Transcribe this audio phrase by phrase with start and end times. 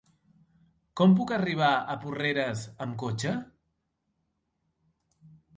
[1.01, 3.35] Com puc arribar a Porreres amb cotxe?